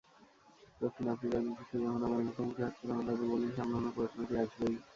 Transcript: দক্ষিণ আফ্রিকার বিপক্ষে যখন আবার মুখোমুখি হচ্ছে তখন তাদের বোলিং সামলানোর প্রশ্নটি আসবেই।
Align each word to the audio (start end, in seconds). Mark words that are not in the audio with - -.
দক্ষিণ 0.81 1.05
আফ্রিকার 1.09 1.41
বিপক্ষে 1.45 1.75
যখন 1.79 2.01
আবার 2.01 2.21
মুখোমুখি 2.21 2.61
হচ্ছে 2.63 2.83
তখন 2.83 3.03
তাদের 3.07 3.27
বোলিং 3.29 3.49
সামলানোর 3.57 3.95
প্রশ্নটি 3.97 4.33
আসবেই। 4.43 4.75